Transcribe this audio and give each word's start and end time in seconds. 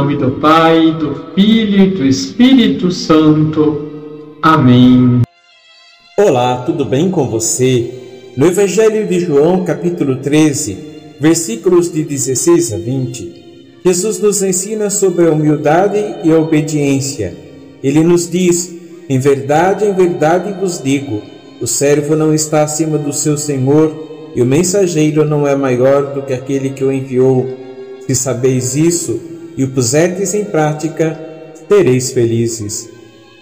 nome 0.00 0.16
do 0.16 0.30
Pai, 0.30 0.96
do 0.98 1.14
Filho 1.34 1.82
e 1.82 1.90
do 1.90 2.06
Espírito 2.06 2.90
Santo. 2.90 4.32
Amém. 4.40 5.20
Olá, 6.16 6.62
tudo 6.64 6.86
bem 6.86 7.10
com 7.10 7.28
você? 7.28 7.90
No 8.34 8.46
Evangelho 8.46 9.06
de 9.06 9.20
João, 9.20 9.62
capítulo 9.62 10.16
13, 10.16 10.78
versículos 11.20 11.92
de 11.92 12.02
16 12.02 12.72
a 12.72 12.78
20, 12.78 13.80
Jesus 13.84 14.20
nos 14.20 14.42
ensina 14.42 14.88
sobre 14.88 15.26
a 15.26 15.32
humildade 15.32 15.98
e 16.24 16.32
a 16.32 16.38
obediência. 16.38 17.36
Ele 17.84 18.02
nos 18.02 18.30
diz: 18.30 18.74
Em 19.06 19.18
verdade, 19.18 19.84
em 19.84 19.92
verdade 19.92 20.58
vos 20.58 20.82
digo, 20.82 21.20
o 21.60 21.66
servo 21.66 22.16
não 22.16 22.32
está 22.32 22.62
acima 22.62 22.96
do 22.96 23.12
seu 23.12 23.36
senhor 23.36 24.32
e 24.34 24.40
o 24.40 24.46
mensageiro 24.46 25.26
não 25.26 25.46
é 25.46 25.54
maior 25.54 26.14
do 26.14 26.22
que 26.22 26.32
aquele 26.32 26.70
que 26.70 26.84
o 26.84 26.90
enviou. 26.90 27.46
Se 28.06 28.14
sabeis 28.14 28.74
isso 28.74 29.28
e 29.60 29.64
o 29.64 29.68
puserdes 29.68 30.32
em 30.32 30.42
prática, 30.42 31.12
tereis 31.68 32.12
felizes. 32.12 32.88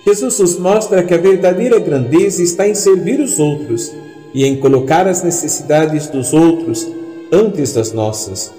Jesus 0.05 0.41
nos 0.41 0.59
mostra 0.59 1.05
que 1.05 1.15
a 1.15 1.19
verdadeira 1.19 1.79
grandeza 1.79 2.43
está 2.43 2.67
em 2.67 2.75
servir 2.75 3.21
os 3.21 3.39
outros 3.39 3.95
e 4.35 4.45
em 4.45 4.57
colocar 4.57 5.07
as 5.07 5.23
necessidades 5.23 6.09
dos 6.09 6.33
outros 6.33 6.85
antes 7.31 7.73
das 7.73 7.93
nossas. 7.93 8.53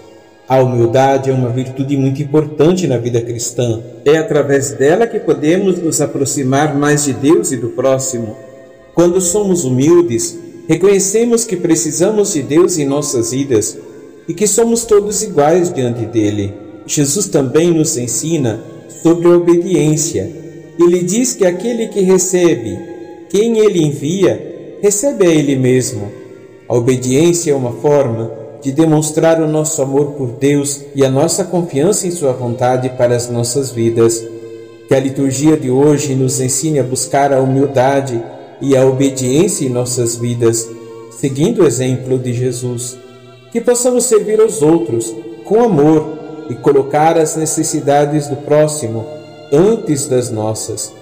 A 0.47 0.61
humildade 0.61 1.29
é 1.29 1.33
uma 1.33 1.49
virtude 1.49 1.97
muito 1.97 2.21
importante 2.23 2.87
na 2.87 2.97
vida 2.97 3.19
cristã. 3.19 3.81
É 4.05 4.15
através 4.15 4.71
dela 4.71 5.05
que 5.05 5.19
podemos 5.19 5.79
nos 5.79 5.99
aproximar 5.99 6.73
mais 6.77 7.03
de 7.03 7.11
Deus 7.11 7.51
e 7.51 7.57
do 7.57 7.71
próximo. 7.71 8.37
Quando 8.93 9.19
somos 9.19 9.65
humildes, 9.65 10.39
Reconhecemos 10.69 11.45
que 11.45 11.57
precisamos 11.57 12.33
de 12.33 12.43
Deus 12.43 12.77
em 12.77 12.85
nossas 12.85 13.31
vidas 13.31 13.75
e 14.27 14.35
que 14.35 14.45
somos 14.45 14.85
todos 14.85 15.23
iguais 15.23 15.73
diante 15.73 16.05
dele. 16.05 16.68
Jesus 16.89 17.27
também 17.27 17.71
nos 17.71 17.95
ensina 17.97 18.59
sobre 19.03 19.27
a 19.27 19.37
obediência. 19.37 20.27
Ele 20.79 21.03
diz 21.03 21.33
que 21.33 21.45
aquele 21.45 21.87
que 21.87 22.01
recebe 22.01 22.79
quem 23.29 23.59
ele 23.59 23.79
envia, 23.83 24.77
recebe 24.81 25.27
a 25.27 25.29
ele 25.29 25.55
mesmo. 25.55 26.11
A 26.67 26.75
obediência 26.75 27.51
é 27.51 27.55
uma 27.55 27.73
forma 27.73 28.31
de 28.59 28.71
demonstrar 28.71 29.39
o 29.39 29.47
nosso 29.47 29.79
amor 29.83 30.13
por 30.13 30.29
Deus 30.29 30.81
e 30.95 31.05
a 31.05 31.11
nossa 31.11 31.43
confiança 31.43 32.07
em 32.07 32.11
Sua 32.11 32.33
vontade 32.33 32.89
para 32.89 33.15
as 33.15 33.29
nossas 33.29 33.69
vidas. 33.69 34.25
Que 34.87 34.95
a 34.95 34.99
liturgia 34.99 35.55
de 35.55 35.69
hoje 35.69 36.15
nos 36.15 36.41
ensine 36.41 36.79
a 36.79 36.83
buscar 36.83 37.31
a 37.31 37.39
humildade 37.39 38.19
e 38.59 38.75
a 38.75 38.83
obediência 38.83 39.63
em 39.63 39.69
nossas 39.69 40.15
vidas, 40.15 40.67
seguindo 41.11 41.61
o 41.61 41.67
exemplo 41.67 42.17
de 42.17 42.33
Jesus. 42.33 42.97
Que 43.51 43.61
possamos 43.61 44.05
servir 44.05 44.41
aos 44.41 44.63
outros 44.63 45.13
com 45.45 45.63
amor 45.63 46.18
e 46.49 46.55
colocar 46.55 47.17
as 47.17 47.35
necessidades 47.35 48.27
do 48.27 48.37
próximo 48.37 49.05
antes 49.51 50.07
das 50.07 50.31
nossas. 50.31 50.93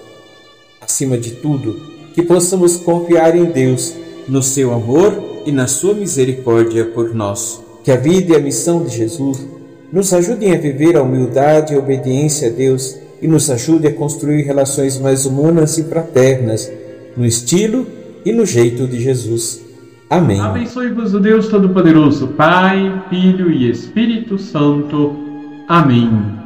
Acima 0.80 1.16
de 1.16 1.32
tudo, 1.32 1.74
que 2.14 2.22
possamos 2.22 2.76
confiar 2.76 3.36
em 3.36 3.46
Deus, 3.46 3.94
no 4.28 4.42
seu 4.42 4.72
amor 4.72 5.42
e 5.46 5.52
na 5.52 5.66
sua 5.66 5.94
misericórdia 5.94 6.84
por 6.84 7.14
nós. 7.14 7.62
Que 7.82 7.90
a 7.90 7.96
vida 7.96 8.32
e 8.32 8.36
a 8.36 8.40
missão 8.40 8.84
de 8.84 8.94
Jesus 8.94 9.46
nos 9.92 10.12
ajudem 10.12 10.52
a 10.52 10.58
viver 10.58 10.96
a 10.96 11.02
humildade 11.02 11.72
e 11.72 11.76
a 11.76 11.78
obediência 11.78 12.48
a 12.48 12.52
Deus 12.52 12.98
e 13.22 13.26
nos 13.26 13.50
ajude 13.50 13.86
a 13.86 13.92
construir 13.92 14.42
relações 14.42 14.98
mais 14.98 15.24
humanas 15.24 15.78
e 15.78 15.84
fraternas 15.84 16.70
no 17.16 17.24
estilo 17.24 17.86
e 18.24 18.32
no 18.32 18.44
jeito 18.44 18.86
de 18.86 19.00
Jesus. 19.00 19.62
Amém. 20.10 20.40
Abençoe-vos 20.40 21.14
o 21.14 21.20
Deus 21.20 21.48
Todo-Poderoso, 21.48 22.28
Pai, 22.28 23.04
Filho 23.10 23.50
e 23.50 23.70
Espírito 23.70 24.38
Santo. 24.38 25.27
Amém. 25.68 26.37